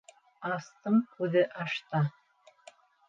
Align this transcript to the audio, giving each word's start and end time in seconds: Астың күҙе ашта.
Астың 0.55 0.97
күҙе 1.19 1.43
ашта. 1.67 2.03